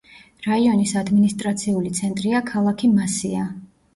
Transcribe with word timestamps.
რაიონის 0.45 0.93
ადმინისტრაციული 1.01 1.91
ცენტრია 1.99 2.41
ქალაქი 2.53 2.93
მასია. 2.97 3.45